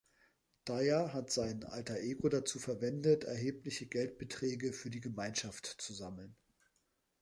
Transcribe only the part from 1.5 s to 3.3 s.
Alter Ego dazu verwendet,